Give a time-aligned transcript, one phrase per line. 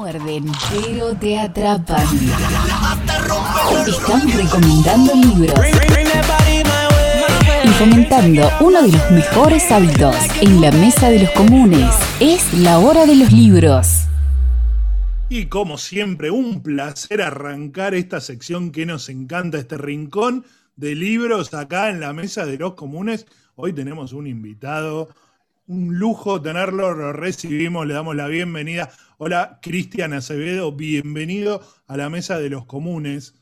[0.00, 2.06] muerden, pero te atrapan.
[3.86, 5.60] Estamos recomendando libros
[7.62, 11.94] y fomentando uno de los mejores hábitos en la mesa de los comunes.
[12.18, 14.06] Es la hora de los libros.
[15.28, 20.46] Y como siempre, un placer arrancar esta sección que nos encanta, este rincón
[20.76, 23.26] de libros acá en la mesa de los comunes.
[23.54, 25.10] Hoy tenemos un invitado
[25.70, 28.90] un lujo tenerlo, lo recibimos, le damos la bienvenida.
[29.22, 33.34] Hola, Cristian Acevedo, bienvenido a la Mesa de los Comunes.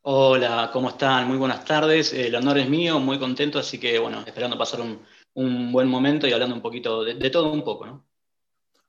[0.00, 1.28] Hola, ¿cómo están?
[1.28, 5.72] Muy buenas tardes, el honor es mío, muy contento, así que bueno, esperando pasar un,
[5.72, 8.06] buen momento y hablando un poquito de, de todo un poco, ¿no?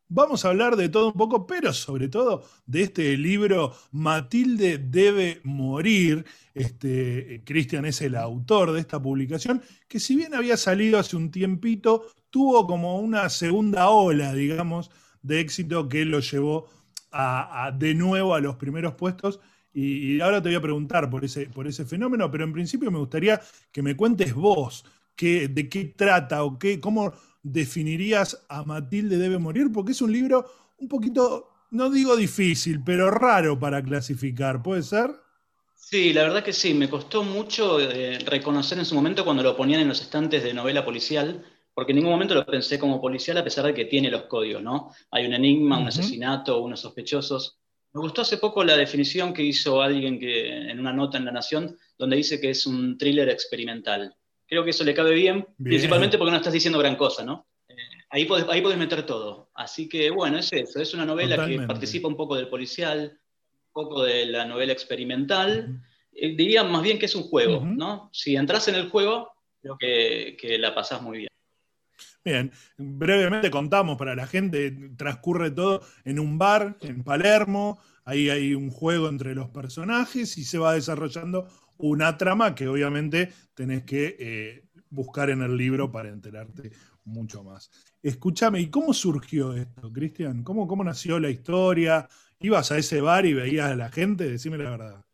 [0.07, 5.41] Vamos a hablar de todo un poco, pero sobre todo de este libro Matilde debe
[5.43, 6.25] morir.
[6.53, 11.29] Este, Cristian es el autor de esta publicación, que si bien había salido hace un
[11.29, 14.91] tiempito, tuvo como una segunda ola, digamos,
[15.25, 16.67] de éxito que lo llevó
[17.11, 19.39] a, de nuevo a los primeros puestos.
[19.73, 22.99] Y, ahora te voy a preguntar por ese, por ese fenómeno, pero en principio me
[22.99, 29.17] gustaría que me cuentes vos qué, de qué trata o qué, cómo definirías a Matilde
[29.17, 30.45] debe morir, porque es un libro
[30.77, 35.11] un poquito, no digo difícil, pero raro para clasificar, ¿puede ser?
[35.75, 39.55] Sí, la verdad que sí, me costó mucho eh, reconocer en su momento cuando lo
[39.55, 43.37] ponían en los estantes de novela policial, porque en ningún momento lo pensé como policial
[43.37, 44.91] a pesar de que tiene los códigos, ¿no?
[45.11, 47.59] Hay un enigma, un asesinato, unos sospechosos.
[47.91, 51.33] Me gustó hace poco la definición que hizo alguien que, en una nota en La
[51.33, 54.15] Nación, donde dice que es un thriller experimental.
[54.47, 57.45] Creo que eso le cabe bien, principalmente porque no estás diciendo gran cosa, ¿no?
[57.67, 57.73] Eh,
[58.09, 59.49] ahí, podés, ahí meter todo.
[59.53, 60.79] Así que, bueno, es eso.
[60.79, 63.19] Es una novela que participa un poco del policial,
[63.73, 65.81] un poco de la novela experimental.
[66.13, 68.09] Eh, diría más bien que es un juego, ¿no?
[68.13, 71.34] Si entras en el juego, creo que, que la pasás muy bien.
[72.25, 78.55] Bien, brevemente contamos para la gente, transcurre todo en un bar en Palermo, ahí hay
[78.55, 84.15] un juego entre los personajes y se va desarrollando una trama que obviamente tenés que
[84.17, 86.71] eh, buscar en el libro para enterarte
[87.03, 87.69] mucho más.
[88.01, 90.43] Escúchame, ¿y cómo surgió esto, Cristian?
[90.43, 92.09] ¿Cómo, ¿Cómo nació la historia?
[92.39, 94.27] ¿Ibas a ese bar y veías a la gente?
[94.27, 95.04] Decime la verdad.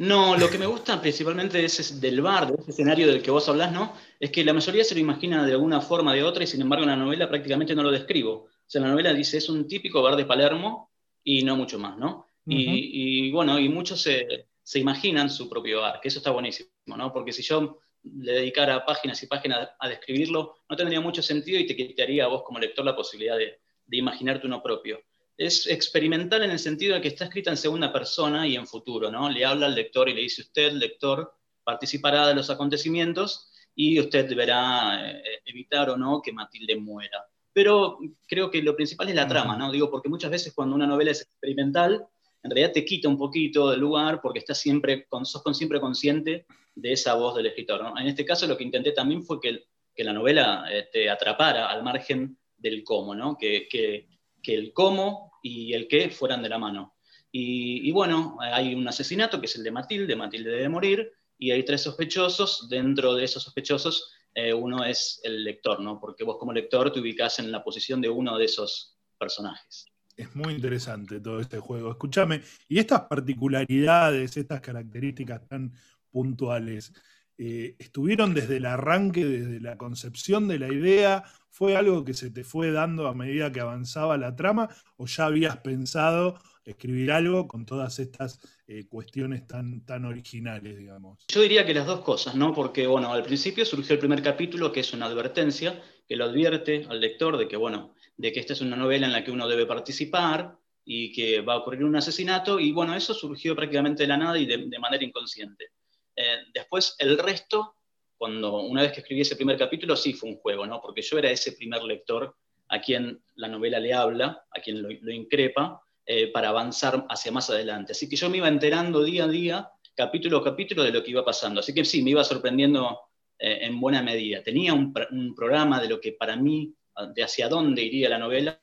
[0.00, 3.30] No, lo que me gusta principalmente de ese, del bar, de ese escenario del que
[3.30, 3.94] vos hablás, ¿no?
[4.18, 6.62] Es que la mayoría se lo imagina de alguna forma o de otra y sin
[6.62, 8.32] embargo en la novela prácticamente no lo describo.
[8.32, 10.90] O sea, la novela dice es un típico bar de Palermo
[11.22, 12.26] y no mucho más, ¿no?
[12.46, 17.12] y, bueno, y muchos se, se, imaginan su propio bar, que eso está buenísimo, ¿no?
[17.12, 21.66] Porque si yo le dedicara páginas y páginas a describirlo, no tendría mucho sentido y
[21.66, 24.98] te quitaría a vos como lector la posibilidad de, de imaginarte uno propio
[25.40, 29.10] es experimental en el sentido de que está escrita en segunda persona y en futuro,
[29.10, 29.30] ¿no?
[29.30, 31.32] Le habla al lector y le dice usted, lector,
[31.64, 37.24] participará de los acontecimientos y usted deberá eh, evitar o no que Matilde muera.
[37.54, 37.98] Pero
[38.28, 39.72] creo que lo principal es la trama, ¿no?
[39.72, 42.04] Digo, porque muchas veces cuando una novela es experimental,
[42.42, 46.92] en realidad te quita un poquito del lugar porque estás siempre, sos siempre consciente de
[46.92, 47.98] esa voz del escritor, ¿no?
[47.98, 49.64] En este caso lo que intenté también fue que,
[49.94, 53.38] que la novela te este, atrapara al margen del cómo, ¿no?
[53.38, 56.94] Que, que, que el cómo y el qué fueran de la mano.
[57.32, 61.64] Y, bueno, hay un asesinato que es el de Matilde, Matilde debe morir, y hay
[61.64, 65.98] tres sospechosos, dentro de esos sospechosos eh, uno es el lector, ¿no?
[66.00, 69.86] Porque vos como lector te ubicás en la posición de uno de esos personajes.
[70.16, 71.90] Es muy interesante todo este juego.
[71.90, 75.72] Escúchame, y estas particularidades, estas características tan
[76.10, 76.92] puntuales,
[77.38, 81.24] eh, ¿estuvieron desde el arranque, desde la concepción de la idea?
[81.60, 85.26] ¿Fue algo que se te fue dando a medida que avanzaba la trama o ya
[85.26, 91.22] habías pensado escribir algo con todas estas eh, cuestiones tan, tan originales, digamos?
[91.28, 92.54] Yo diría que las dos cosas, ¿no?
[92.54, 96.86] Porque, bueno, al principio surgió el primer capítulo, que es una advertencia, que lo advierte
[96.88, 99.46] al lector de que, bueno, de que esta es una novela en la que uno
[99.46, 104.08] debe participar y que va a ocurrir un asesinato, y bueno, eso surgió prácticamente de
[104.08, 105.72] la nada y de, manera inconsciente.
[106.16, 107.79] Eh, después, el resto
[108.20, 110.78] cuando una vez que escribí ese primer capítulo, sí fue un juego, ¿no?
[110.82, 112.36] Porque yo era ese primer lector
[112.68, 117.48] a quien la novela le habla, a quien lo, increpa, eh, para avanzar hacia más
[117.48, 117.92] adelante.
[117.92, 121.12] Así que yo me iba enterando día a día, capítulo a capítulo, de lo que
[121.12, 121.60] iba pasando.
[121.60, 123.00] Así que sí, me iba sorprendiendo
[123.38, 124.42] eh, en buena medida.
[124.42, 124.92] Tenía un,
[125.34, 126.74] programa de lo que para mí,
[127.14, 128.60] de hacia dónde iría la novela,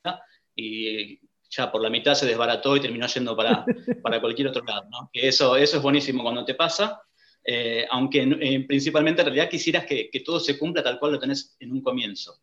[0.54, 1.18] y
[1.50, 3.66] ya por la mitad se desbarató y terminó yendo para,
[4.04, 5.10] para cualquier otro lado, ¿no?
[5.12, 7.02] Que eso, eso es buenísimo cuando te pasa,
[7.50, 11.56] eh, aunque eh, principalmente en realidad quisieras que, todo se cumpla tal cual lo tenés
[11.58, 12.42] en un comienzo.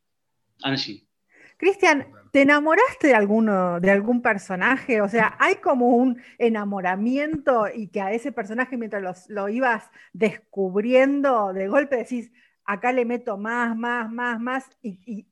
[0.64, 1.06] Angie.
[1.58, 5.02] Cristian, ¿te enamoraste de alguno, de algún personaje?
[5.02, 11.54] O sea, ¿hay como un enamoramiento y que a ese personaje mientras lo ibas descubriendo,
[11.54, 12.32] de golpe decís,
[12.64, 15.28] acá le meto más, más, más, más y,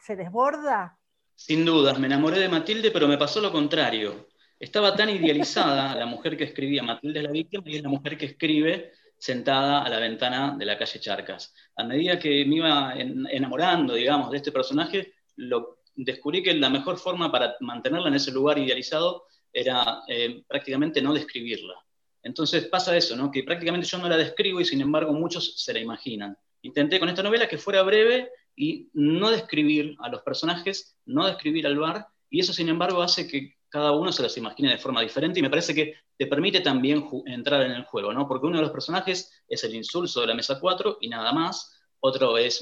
[0.00, 0.98] se desborda?
[1.36, 4.26] Sin dudas, me enamoré de Matilde, pero me pasó lo contrario.
[4.58, 8.18] Estaba tan idealizada la mujer que escribía, Matilde es la víctima, y es la mujer
[8.18, 8.90] que escribe
[9.22, 11.54] sentada a la ventana de la calle Charcas.
[11.76, 16.98] A medida que me iba enamorando, digamos, de este personaje, lo, descubrí que la mejor
[16.98, 21.74] forma para mantenerla en ese lugar idealizado era eh, prácticamente no describirla.
[22.20, 23.30] Entonces pasa eso, ¿no?
[23.30, 26.36] que prácticamente yo no la describo y sin embargo muchos se la imaginan.
[26.62, 31.68] Intenté con esta novela que fuera breve y no describir a los personajes, no describir
[31.68, 35.00] al bar, y eso sin embargo hace que cada uno se los imagine de forma
[35.00, 38.28] diferente y me parece que te permite también entrar en el juego, ¿no?
[38.28, 41.80] Porque uno de los personajes es el insulso de la mesa 4 y nada más,
[42.00, 42.60] otro es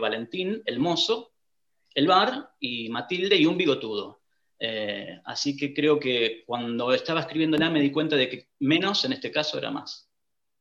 [0.00, 1.32] Valentín, el mozo,
[1.92, 4.20] el bar y Matilde y un bigotudo.
[4.60, 9.12] Eh, así que creo que cuando estaba escribiéndola me di cuenta de que menos en
[9.12, 10.08] este caso era más.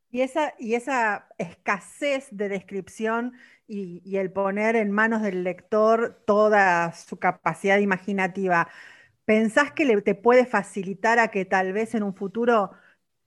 [0.10, 3.34] Y esa, y esa escasez de descripción
[3.68, 8.70] y, el poner en manos del lector toda su capacidad imaginativa,
[9.26, 12.72] ¿pensás que le, te puede facilitar a que tal vez en un futuro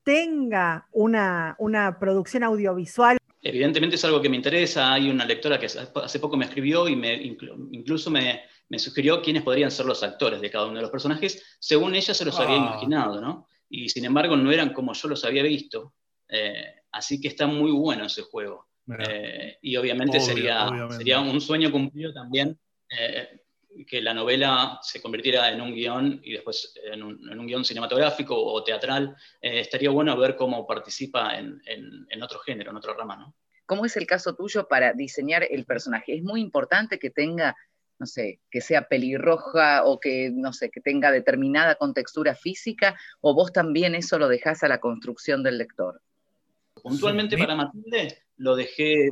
[0.02, 1.56] tenga una,
[1.98, 3.18] producción audiovisual?
[3.42, 4.92] Evidentemente es algo que me interesa.
[4.92, 8.42] Hay una lectora que hace poco me escribió y me, incluso me,
[8.78, 12.24] sugirió quiénes podrían ser los actores de cada uno de los personajes, según ella se
[12.24, 12.66] los había ah.
[12.70, 13.48] imaginado, ¿no?
[13.68, 15.94] Y sin embargo no eran como yo los había visto.
[16.28, 18.68] Eh, así que está muy bueno ese juego.
[19.08, 22.56] Eh, y obviamente sería, sería un sueño cumplido también
[22.88, 23.45] eh,
[23.84, 28.62] que la novela se convirtiera en un guion y después en un, guion cinematográfico o
[28.62, 29.16] teatral.
[29.40, 33.34] Eh, estaría bueno ver cómo participa en, en, otro género, en otra rama, ¿no?
[33.66, 36.14] ¿Cómo es el caso tuyo para diseñar el personaje?
[36.14, 37.56] ¿Es muy importante que tenga,
[37.98, 42.96] no sé, que sea pelirroja o que, no sé, que tenga determinada contextura física?
[43.20, 46.00] ¿O vos también eso lo dejás a la construcción del lector?
[46.80, 49.10] Puntualmente para Matilde lo dejé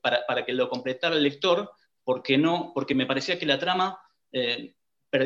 [0.00, 1.70] para, que lo completara el lector,
[2.06, 3.98] porque, no, porque me parecía que la trama
[4.30, 4.76] eh,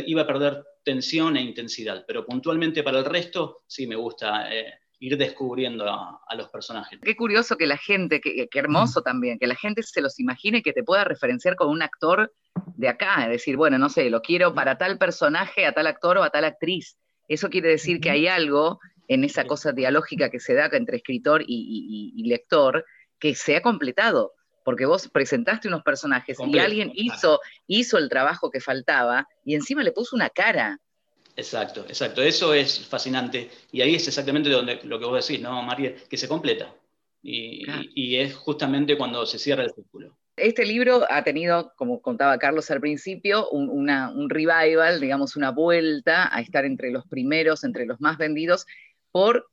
[0.07, 4.81] iba a perder tensión e intensidad, pero puntualmente para el resto sí me gusta eh,
[4.99, 6.99] ir descubriendo a, los personajes.
[7.03, 10.73] Qué curioso que la gente, qué, hermoso también, que la gente se los imagine que
[10.73, 12.33] te pueda referenciar con un actor
[12.77, 16.17] de acá, es decir, bueno, no sé, lo quiero para tal personaje, a tal actor
[16.17, 16.97] o a tal actriz.
[17.29, 21.45] Eso quiere decir que hay algo en esa cosa dialógica que se da entre escritor
[21.47, 22.87] y, lector,
[23.19, 24.33] que se ha completado,
[24.65, 29.83] porque vos presentaste unos personajes y alguien hizo, hizo el trabajo que faltaba y encima
[29.83, 30.79] le puso una cara.
[31.37, 32.23] Exacto, exacto.
[32.23, 33.51] Eso es fascinante.
[33.73, 35.95] Y ahí es exactamente donde, lo que vos decís, ¿no, María?
[36.09, 36.75] Que se completa.
[37.23, 40.17] Y, y, es justamente cuando se cierra el círculo.
[40.37, 46.35] Este libro ha tenido, como contaba Carlos al principio, un, un revival, digamos, una vuelta
[46.35, 48.67] a estar entre los primeros, entre los más vendidos
[49.13, 49.51] por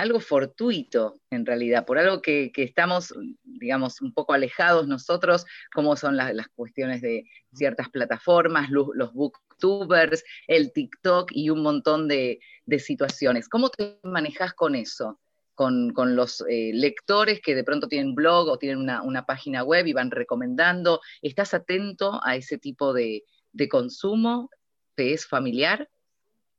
[0.00, 3.14] algo fortuito, en realidad, por algo que, estamos,
[3.44, 5.44] digamos, un poco alejados nosotros,
[5.74, 12.40] como son las, cuestiones de ciertas plataformas, los, booktubers, el TikTok y un montón de,
[12.78, 13.48] situaciones.
[13.48, 15.20] ¿Cómo te manejas con eso?
[15.54, 19.92] Con, los eh, lectores que de pronto tienen blog o tienen una, página web y
[19.92, 21.02] van recomendando.
[21.20, 24.48] ¿Estás atento a ese tipo de, de consumo?
[24.94, 25.90] ¿Te es familiar?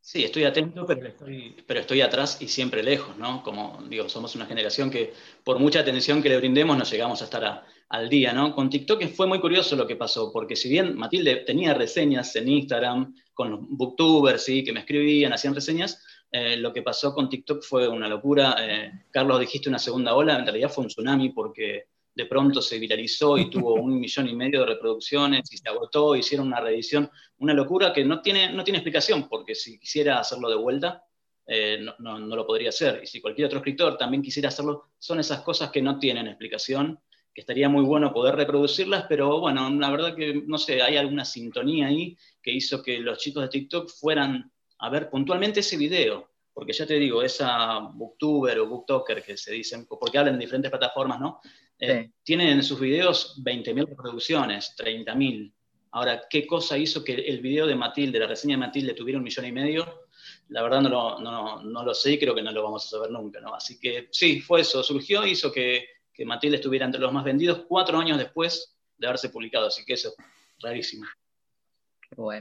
[0.03, 3.43] Sí, estoy atento, pero estoy, pero estoy atrás y siempre lejos, ¿no?
[3.43, 5.13] Como digo, somos una generación que
[5.43, 8.55] por mucha atención que le brindemos no llegamos a estar al día, ¿no?
[8.55, 12.49] Con TikTok fue muy curioso lo que pasó, porque si bien Matilde tenía reseñas en
[12.49, 14.63] Instagram con los booktubers, ¿sí?
[14.63, 18.55] que me escribían, hacían reseñas, eh, lo que pasó con TikTok fue una locura.
[18.59, 22.79] Eh, Carlos, dijiste una segunda ola, en realidad fue un tsunami porque de pronto se
[22.79, 27.09] viralizó y tuvo un millón y medio de reproducciones y se agotó, hicieron una reedición,
[27.37, 31.03] una locura que no tiene, no tiene explicación, porque si quisiera hacerlo de vuelta,
[31.47, 33.01] eh, no, lo podría hacer.
[33.03, 36.99] Y si cualquier otro escritor también quisiera hacerlo, son esas cosas que no tienen explicación,
[37.33, 41.25] que estaría muy bueno poder reproducirlas, pero bueno, la verdad que, no sé, hay alguna
[41.25, 46.30] sintonía ahí que hizo que los chicos de TikTok fueran a ver puntualmente ese video,
[46.53, 50.69] porque ya te digo, esa booktuber o booktoker que se dicen, porque hablan en diferentes
[50.69, 51.39] plataformas, ¿no?
[51.79, 55.51] Eh, tienen en sus videos 20.000 reproducciones, 30.000.
[55.91, 59.23] Ahora, ¿qué cosa hizo que el video de Matilde, la reseña de Matilde, tuviera un
[59.23, 60.07] millón y medio?
[60.49, 62.89] La verdad no lo, no, no lo sé y creo que no lo vamos a
[62.89, 63.55] saber nunca, ¿no?
[63.55, 67.65] Así que sí, fue eso, surgió, hizo que, que Matilde estuviera entre los más vendidos
[67.67, 70.15] cuatro años después de haberse publicado, así que eso es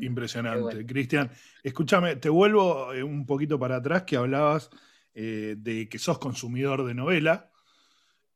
[0.01, 0.85] Impresionante.
[0.85, 1.31] Cristian,
[1.63, 4.71] escúchame, te vuelvo eh, un poquito para atrás que hablabas
[5.15, 7.51] eh, de que sos consumidor de novela.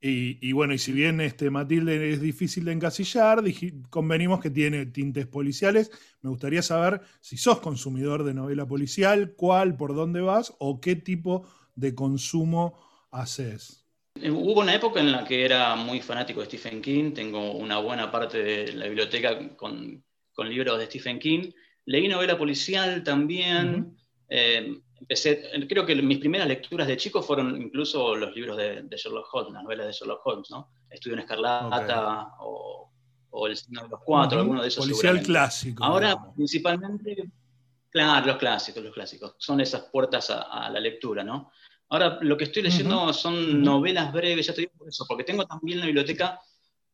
[0.07, 3.43] Y, bueno, y si bien este Matilde es difícil de encasillar,
[3.89, 5.91] convenimos que tiene tintes policiales.
[6.21, 10.95] Me gustaría saber si sos consumidor de novela policial, cuál, por dónde vas o qué
[10.95, 12.79] tipo de consumo
[13.11, 13.87] haces.
[14.21, 17.79] Eh, hubo una época en la que era muy fanático de Stephen King, tengo una
[17.79, 19.57] buena parte de la biblioteca
[20.35, 21.51] con, libros de Stephen King,
[21.87, 23.97] Leí novela policial también.
[24.29, 29.29] Eh, empecé, creo que mis primeras lecturas de chico fueron incluso los libros de, Sherlock
[29.33, 30.71] Holmes, las novelas de Sherlock Holmes, ¿no?
[30.89, 32.91] Estudio en Escarlata o,
[33.47, 34.87] El Signo de los Cuatro, alguno de esos.
[34.87, 35.85] Policial clásico.
[35.85, 37.31] Ahora, principalmente,
[37.91, 39.35] claro, los clásicos, los clásicos.
[39.39, 41.51] Son esas puertas a, la lectura, ¿no?
[41.91, 45.45] Ahora, lo que estoy leyendo son novelas breves, ya te digo por eso, porque tengo
[45.45, 46.41] también la biblioteca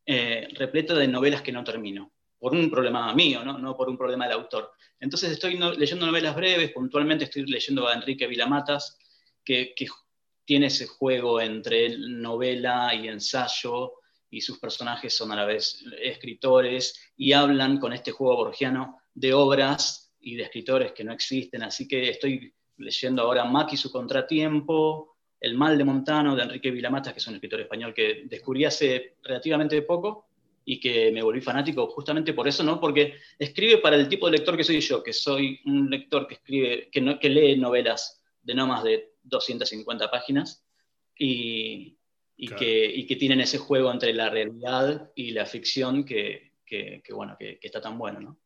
[0.05, 3.59] eh, repleta de novelas que no termino por un problema mío, ¿no?
[3.59, 4.71] no por un problema del autor.
[4.99, 8.97] Entonces estoy leyendo novelas breves, puntualmente estoy leyendo a Enrique Vilamatas,
[9.45, 9.75] que,
[10.43, 13.93] tiene ese juego entre novela y ensayo,
[14.31, 19.35] y sus personajes son a la vez escritores, y hablan con este juego borgiano de
[19.35, 21.61] obras y de escritores que no existen.
[21.61, 26.71] Así que estoy leyendo ahora Mac y su contratiempo, El mal de Montano, de Enrique
[26.71, 30.30] Vilamatas, que es un escritor español que descubrí hace relativamente poco,
[30.63, 32.79] y que me volví fanático justamente por eso, ¿no?
[32.79, 36.35] Porque escribe para el tipo de lector que soy yo, que soy un lector que
[36.35, 40.65] escribe, que, no, que lee novelas de no más de 250 páginas
[41.17, 41.97] y,
[42.37, 47.01] y, que, y que, tienen ese juego entre la realidad y la ficción que, que
[47.13, 48.37] bueno, que, está tan bueno, ¿no?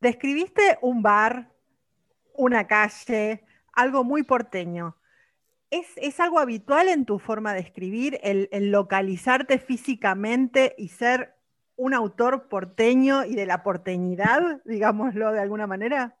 [0.00, 1.52] Describiste un bar,
[2.34, 3.42] una calle,
[3.72, 4.96] algo muy porteño.
[5.70, 11.34] ¿Es, algo habitual en tu forma de escribir el, localizarte físicamente y ser
[11.74, 16.16] un autor porteño y de la porteñidad, digámoslo de alguna manera?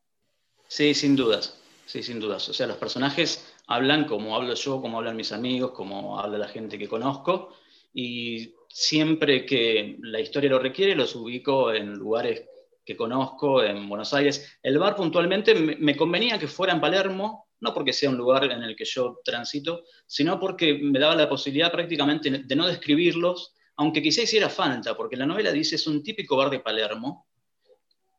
[0.66, 2.48] Sí, sin dudas, sí, sin dudas.
[2.48, 6.48] O sea, los personajes hablan como hablo yo, como hablan mis amigos, como habla la
[6.48, 7.54] gente que conozco,
[7.94, 12.44] y siempre que la historia lo requiere, los ubico en lugares
[12.84, 14.58] que conozco, en Buenos Aires.
[14.62, 18.62] El bar puntualmente me convenía que fuera en Palermo, no porque sea un lugar en
[18.62, 24.02] el que yo transito, sino porque me daba la posibilidad prácticamente de no describirlos, aunque
[24.02, 27.26] quizá hiciera falta, porque la novela dice es un típico bar de Palermo,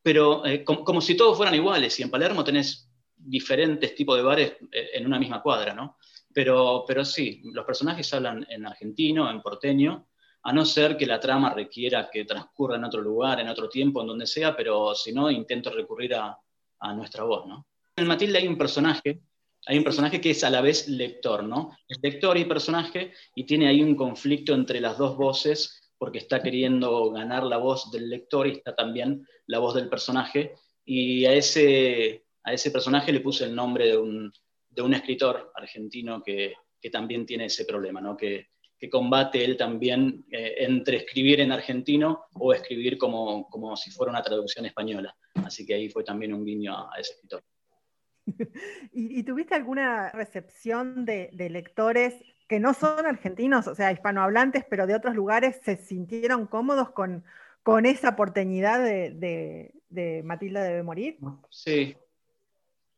[0.02, 4.56] pero eh, como, si todos fueran iguales, y en Palermo tenés diferentes tipos de bares
[4.72, 5.98] eh, en una misma cuadra, ¿no?
[6.32, 10.08] Pero, pero sí, los personajes hablan en argentino, en porteño,
[10.42, 14.00] a no ser que la trama requiera que transcurra en otro lugar, en otro tiempo,
[14.00, 16.38] en donde sea, pero si no, intento recurrir a,
[16.78, 17.66] a nuestra voz, ¿no?
[18.00, 19.20] En Matilde hay un personaje
[19.68, 21.76] hay un personaje que es a la vez lector, ¿no?
[21.86, 26.42] Es lector y personaje y tiene ahí un conflicto entre las dos voces porque está
[26.42, 30.54] queriendo ganar la voz del lector y está también la voz del personaje.
[30.86, 34.32] Y a ese, a ese personaje le puse el nombre de un,
[34.70, 38.16] de un escritor argentino que, que, también tiene ese problema, ¿no?
[38.16, 38.46] Que,
[38.78, 44.12] que combate él también eh, entre escribir en argentino o escribir como, como si fuera
[44.12, 45.14] una traducción española.
[45.44, 47.42] Así que ahí fue también un guiño a ese escritor.
[48.92, 52.14] ¿Y, tuviste alguna recepción de, lectores
[52.48, 57.24] que no son argentinos, o sea, hispanohablantes, pero de otros lugares, se sintieron cómodos con,
[57.62, 61.18] con esa porteñidad de, de, Matilda debe morir?
[61.50, 61.96] Sí,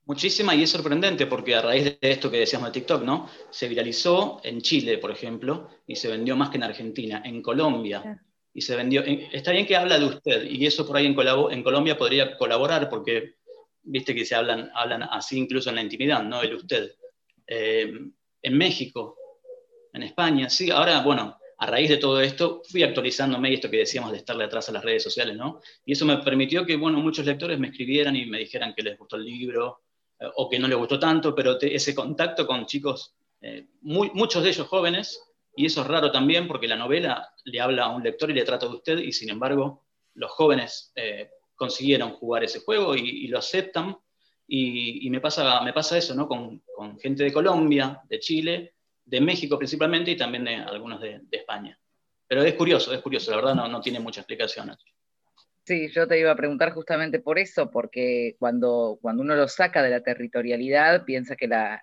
[0.05, 3.29] muchísima y es sorprendente porque a raíz de esto que decíamos de TikTok, ¿no?
[3.51, 8.23] Se viralizó en Chile, por ejemplo, y se vendió más que en Argentina, en Colombia.
[8.53, 11.63] Y se vendió, está bien que habla de usted, y eso por ahí en, en
[11.63, 13.37] Colombia podría colaborar, porque
[13.83, 16.43] viste que se hablan, hablan así incluso en la intimidad, ¿no?
[16.43, 16.95] El usted.
[17.47, 17.93] Eh,
[18.43, 19.17] en México,
[19.93, 23.79] en España, sí, ahora, bueno, a raíz de todo esto, fui actualizándome y esto que
[23.79, 25.61] decíamos de estarle atrás a las redes sociales, ¿no?
[25.85, 28.97] Y eso me permitió que, bueno, muchos lectores me escribieran y me dijeran que les
[28.97, 29.83] gustó el libro
[30.19, 34.49] eh, o que no les gustó tanto, pero ese contacto con chicos, eh, muchos de
[34.49, 35.23] ellos jóvenes,
[35.55, 38.45] y eso es raro también porque la novela le habla a un lector y le
[38.45, 39.85] trata de usted, y sin embargo,
[40.15, 40.93] los jóvenes
[41.61, 43.95] consiguieron jugar ese juego y, lo aceptan.
[44.49, 46.27] Y, me, pasa, me pasa eso, ¿no?
[46.27, 46.63] Con,
[46.99, 48.73] gente de Colombia, de Chile,
[49.05, 51.79] de México principalmente y también de algunos de, España.
[52.27, 54.75] Pero es curioso, es curioso, la verdad no, no tiene mucha explicación.
[55.67, 59.83] Sí, yo te iba a preguntar justamente por eso, porque cuando, cuando uno lo saca
[59.83, 61.83] de la territorialidad, piensa que la,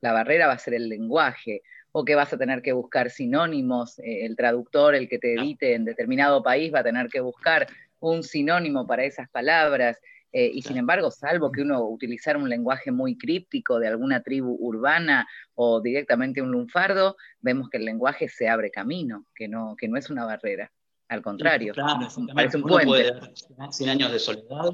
[0.00, 1.62] la barrera va a ser el lenguaje,
[1.96, 5.74] o que vas a tener que buscar sinónimos, eh, el traductor, el que te edite
[5.74, 7.68] en determinado país va a tener que buscar
[8.12, 9.98] un sinónimo para esas palabras,
[10.34, 14.56] eh, y sin embargo, salvo que uno utilizara un lenguaje muy críptico de alguna tribu
[14.58, 19.86] urbana o directamente un lunfardo, vemos que el lenguaje se abre camino, que no, que
[19.86, 20.72] no es una barrera.
[21.06, 23.12] Al contrario, claro, parece un puente.
[23.70, 24.72] 100 años de soledad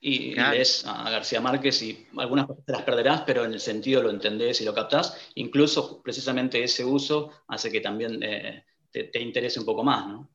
[0.00, 4.02] y, lees a García Márquez y algunas cosas te las perderás, pero en el sentido
[4.02, 5.30] lo entendés y lo captás.
[5.34, 10.30] Incluso precisamente ese uso hace que también eh, te, te interese un poco más, ¿no?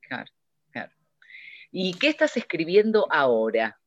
[0.00, 0.30] Claro.
[1.72, 3.80] ¿Y qué estás escribiendo ahora?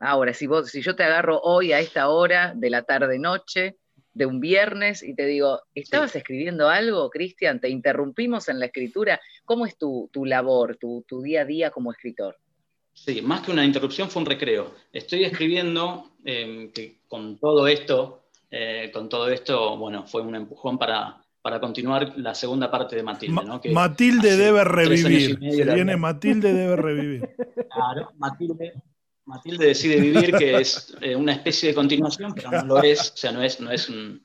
[0.00, 3.76] Ahora, si, vos, si yo te agarro hoy a esta hora de la tarde-noche,
[4.14, 7.60] de un viernes, y te digo, ¿estabas escribiendo algo, Cristian?
[7.60, 9.20] ¿Te interrumpimos en la escritura?
[9.44, 12.36] ¿Cómo es tu, labor, tu, día a día como escritor?
[12.92, 14.72] Sí, más que una interrupción fue un recreo.
[14.92, 20.78] Estoy escribiendo em, que con todo esto, eh, con todo esto, bueno, fue un empujón
[20.78, 23.70] para, para continuar la segunda parte de Matilde.
[23.70, 25.38] Matilde debe revivir.
[25.38, 27.36] viene Matilde debe revivir.
[27.70, 28.72] Claro, Matilde,
[29.26, 33.16] Matilde decide vivir, que es eh, una especie de continuación, pero no lo es, o
[33.18, 34.20] sea, no es, no es, no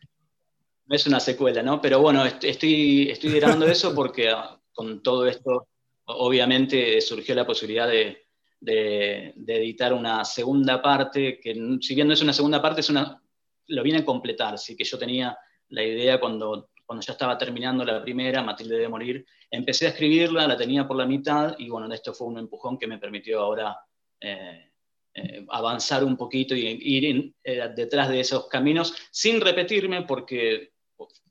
[0.88, 1.82] es una secuela, ¿no?
[1.82, 5.68] Pero bueno, estoy, estoy grabando eso porque ah, con todo esto,
[6.06, 8.28] obviamente surgió la posibilidad de,
[8.62, 13.22] de, editar una segunda parte, que si bien no es una segunda parte, es una,
[13.68, 17.86] lo viene a completar, así que yo tenía la idea cuando, cuando ya estaba terminando
[17.86, 21.94] la primera, Matilde de morir, empecé a escribirla, la tenía por la mitad, y bueno,
[21.94, 23.78] esto fue un empujón que me permitió ahora
[24.20, 24.72] eh,
[25.14, 30.72] eh, avanzar un poquito y ir eh, detrás de esos caminos, sin repetirme, porque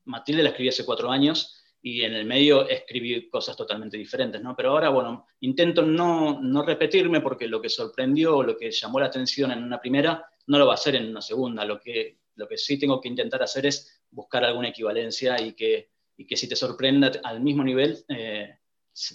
[0.05, 4.55] Matilde la escribí hace cuatro años, y en el medio escribí cosas totalmente diferentes, ¿no?
[4.55, 9.07] Pero ahora, bueno, intento no, no repetirme porque lo que sorprendió, lo que llamó la
[9.07, 11.65] atención en una primera, no lo va a hacer en una segunda.
[11.65, 15.91] Lo que, lo que sí tengo que intentar hacer es buscar alguna equivalencia y que,
[16.17, 18.59] y que si te sorprenda al mismo nivel, eh,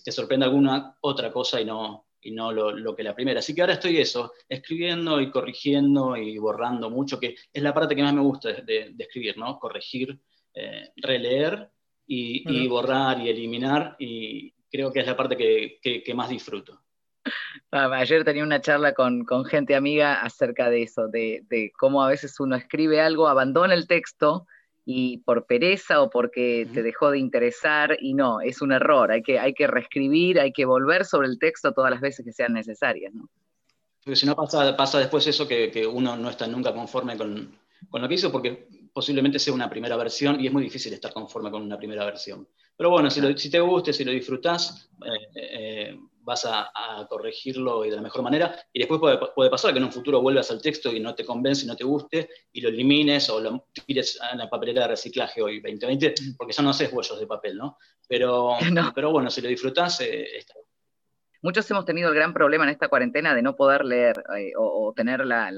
[0.04, 3.40] te sorprenda alguna otra cosa y no, y no lo, lo, que la primera.
[3.40, 7.96] Así que ahora estoy eso, escribiendo y corrigiendo y borrando mucho, que es la parte
[7.96, 9.60] que más me gusta de, de escribir, ¿no?
[9.60, 10.20] Corregir,
[10.56, 11.68] eh, releer
[12.06, 16.80] y, borrar y eliminar, y creo que es la parte que, más disfruto.
[17.72, 22.40] Ah, ayer tenía una charla con, gente amiga acerca de eso, de, cómo a veces
[22.40, 24.46] uno escribe algo, abandona el texto
[24.86, 29.24] y por pereza o porque te dejó de interesar y no, es un error, hay
[29.24, 32.54] que, hay que reescribir, hay que volver sobre el texto todas las veces que sean
[32.54, 33.14] necesarias.
[33.14, 33.30] ¿no?
[34.04, 37.58] Porque si no pasa, pasa después eso que, uno no está nunca conforme con,
[37.90, 41.14] con, lo que hizo, porque posiblemente sea una primera versión y es muy difícil estar
[41.14, 42.48] conforme con una primera versión.
[42.76, 46.72] Pero bueno, si, te guste, si lo disfrutás, eh, eh, vas a,
[47.10, 50.62] corregirlo de la mejor manera y después puede, pasar que en un futuro vuelvas al
[50.62, 54.20] texto y no te convence, y no te guste y lo elimines o lo tires
[54.32, 57.78] en la papelera de reciclaje hoy 2020, porque ya no haces bollos de papel, ¿no?
[58.08, 58.56] Pero,
[58.96, 60.54] pero bueno, si lo disfrutás, eh, está
[61.42, 64.24] Muchos hemos tenido el gran problema en esta cuarentena de no poder leer
[64.56, 65.52] o, tener la,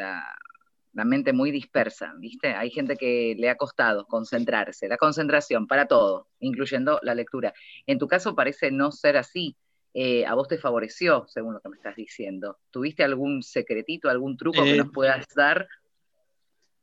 [0.95, 2.55] la mente muy dispersa, ¿viste?
[2.55, 7.53] Hay gente que le ha costado concentrarse, la concentración para todo, incluyendo la lectura.
[7.85, 9.57] En tu caso parece no ser así.
[9.97, 12.59] Eh, a vos te favoreció, según lo que me estás diciendo.
[12.69, 15.67] ¿Tuviste algún secretito, algún truco que nos eh, puedas dar?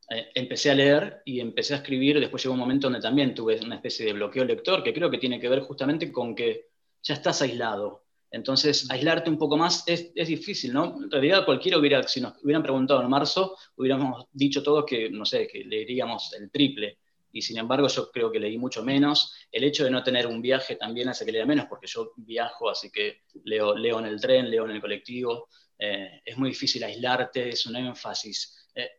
[0.09, 3.61] Eh, empecé a leer y empecé a escribir, después llegó un momento donde también tuve
[3.61, 6.69] una especie de bloqueo lector, que creo que tiene que ver justamente con que
[7.03, 10.97] ya estás aislado, entonces, aislarte un poco más es, difícil, ¿no?
[11.03, 15.27] En realidad, cualquiera hubiera, si nos hubieran preguntado en marzo, hubiéramos dicho todos que, no
[15.27, 16.99] sé, que leeríamos el triple.
[17.33, 19.35] Y sin embargo, yo creo que leí mucho menos.
[19.51, 22.69] El hecho de no tener un viaje también hace que lea menos, porque yo viajo,
[22.69, 25.49] así que leo, leo en el tren, leo en el colectivo.
[25.79, 28.69] Eh, es muy difícil aislarte, es un énfasis.
[28.75, 28.91] Eh,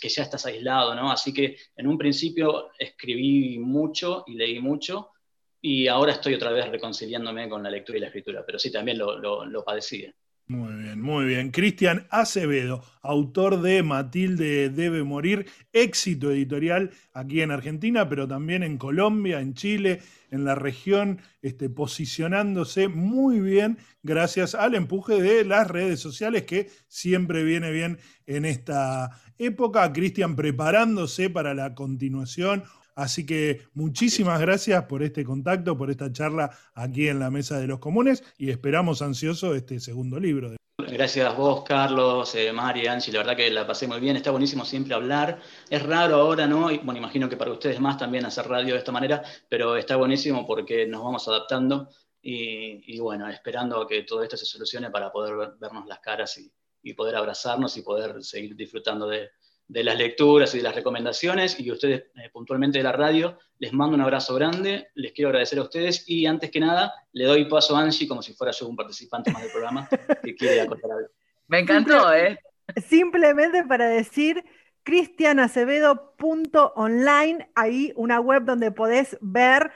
[0.00, 1.10] que ya estás aislado, ¿no?
[1.10, 5.12] Así que en un principio escribí mucho y leí mucho,
[5.60, 8.98] y ahora estoy otra vez reconciliándome con la lectura y la escritura, pero sí, también
[8.98, 10.06] lo, lo, padecí.
[10.48, 11.50] Muy bien, muy bien.
[11.50, 18.78] Cristian Acevedo, autor de Matilde debe morir, éxito editorial aquí en Argentina, pero también en
[18.78, 25.66] Colombia, en Chile, en la región, este, posicionándose muy bien gracias al empuje de las
[25.66, 29.92] redes sociales que siempre viene bien en esta época.
[29.92, 32.62] Cristian preparándose para la continuación
[32.96, 37.66] Así que muchísimas gracias por este contacto, por esta charla aquí en la Mesa de
[37.66, 40.56] los Comunes y esperamos ansioso este segundo libro.
[40.78, 44.30] Gracias a vos, Carlos, eh, Mari, Angie, la verdad que la pasé muy bien, está
[44.30, 45.40] buenísimo siempre hablar.
[45.68, 46.70] Es raro ahora, ¿no?
[46.70, 49.96] Y, bueno, imagino que para ustedes más también hacer radio de esta manera, pero está
[49.96, 51.90] buenísimo porque nos vamos adaptando
[52.22, 56.40] y, bueno, esperando que todo esto se solucione para poder vernos las caras
[56.82, 59.28] y poder abrazarnos y poder seguir disfrutando de,
[59.68, 63.38] de las lecturas y de las recomendaciones y ustedes eh, puntualmente de la radio.
[63.58, 67.24] Les mando un abrazo grande, les quiero agradecer a ustedes y antes que nada le
[67.24, 69.88] doy paso a Angie como si fuera yo un participante más del programa
[70.22, 71.08] que quiere acotar algo.
[71.48, 72.38] Me encantó, ¿eh?
[72.86, 74.44] Simplemente para decir
[74.82, 79.72] cristianacevedo.online, ahí una web donde podés ver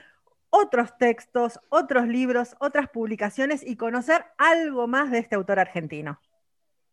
[0.50, 6.20] otros textos, otros libros, otras publicaciones y conocer algo más de este autor argentino.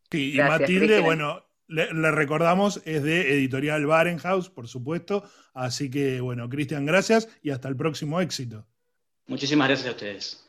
[0.09, 5.23] Sí, y Matilde, bueno, le, recordamos, es de Editorial Barenhaus, por supuesto.
[5.53, 8.65] Así que, bueno, Cristian, gracias y hasta el próximo éxito.
[9.27, 10.46] Muchísimas gracias a ustedes.